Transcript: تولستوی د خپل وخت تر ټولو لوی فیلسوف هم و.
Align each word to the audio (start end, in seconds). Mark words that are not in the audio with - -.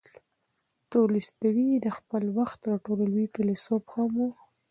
تولستوی 0.91 1.69
د 1.85 1.87
خپل 1.97 2.23
وخت 2.37 2.57
تر 2.65 2.73
ټولو 2.85 3.03
لوی 3.13 3.27
فیلسوف 3.35 3.83
هم 3.95 4.11
و. 4.25 4.27